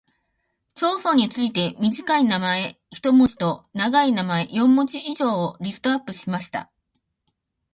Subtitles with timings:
[0.73, 6.71] 町村についても短い名前（一文字）と長い名前（四文字以上）をリストアップしてみました。